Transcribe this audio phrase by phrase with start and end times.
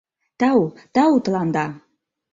[0.39, 0.61] —Тау,
[0.95, 1.65] тау тыланда!